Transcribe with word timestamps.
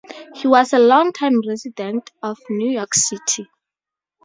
He 0.33 0.47
was 0.47 0.73
a 0.73 0.79
longtime 0.79 1.41
resident 1.47 2.09
of 2.23 2.39
New 2.49 2.71
York 2.71 2.95
City. 2.95 3.51